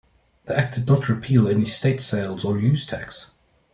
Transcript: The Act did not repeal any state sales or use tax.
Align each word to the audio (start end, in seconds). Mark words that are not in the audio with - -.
The 0.45 0.57
Act 0.57 0.73
did 0.73 0.87
not 0.87 1.07
repeal 1.07 1.47
any 1.47 1.65
state 1.65 2.01
sales 2.01 2.43
or 2.43 2.57
use 2.57 2.87
tax. 2.87 3.29